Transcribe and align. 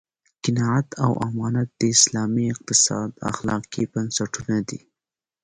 قناعت 0.43 0.87
او 1.03 1.11
امانت 1.27 1.69
د 1.79 1.81
اسلامي 1.95 2.45
اقتصاد 2.53 3.09
اخلاقي 3.31 3.83
بنسټونه 3.93 4.57
دي. 4.69 4.79